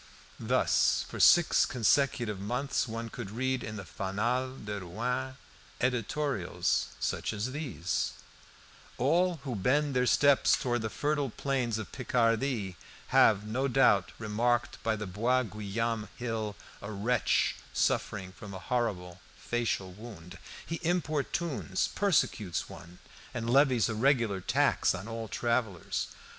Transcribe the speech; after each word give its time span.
Thus, 0.39 1.05
for 1.07 1.19
six 1.19 1.63
consecutive 1.67 2.39
months, 2.39 2.87
one 2.87 3.09
could 3.09 3.29
read 3.29 3.63
in 3.63 3.75
the 3.75 3.85
"Fanal 3.85 4.57
de 4.65 4.79
Rouen" 4.79 5.37
editorials 5.79 6.87
such 6.99 7.31
as 7.31 7.51
these 7.51 8.13
"All 8.97 9.41
who 9.43 9.55
bend 9.55 9.95
their 9.95 10.07
steps 10.07 10.57
towards 10.57 10.81
the 10.81 10.89
fertile 10.89 11.29
plains 11.29 11.77
of 11.77 11.91
Picardy 11.91 12.77
have, 13.09 13.45
no 13.45 13.67
doubt, 13.67 14.11
remarked, 14.17 14.81
by 14.81 14.95
the 14.95 15.05
Bois 15.05 15.43
Guillaume 15.43 16.09
hill, 16.15 16.55
a 16.81 16.91
wretch 16.91 17.57
suffering 17.71 18.31
from 18.31 18.55
a 18.55 18.57
horrible 18.59 19.21
facial 19.37 19.91
wound. 19.93 20.39
He 20.65 20.79
importunes, 20.81 21.89
persecutes 21.93 22.67
one, 22.67 22.97
and 23.35 23.47
levies 23.47 23.87
a 23.87 23.93
regular 23.93 24.41
tax 24.41 24.95
on 24.95 25.07
all 25.07 25.27
travellers. 25.27 26.07